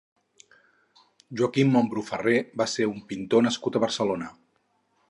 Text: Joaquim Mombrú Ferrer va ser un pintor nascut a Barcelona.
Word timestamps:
Joaquim 1.41 1.69
Mombrú 1.75 2.05
Ferrer 2.09 2.35
va 2.63 2.69
ser 2.75 2.89
un 2.95 2.99
pintor 3.13 3.47
nascut 3.49 3.79
a 3.81 3.85
Barcelona. 3.87 4.35